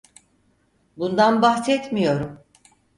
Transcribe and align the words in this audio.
Bundan 0.97 1.41
bahsetmiyorum. 1.41 2.37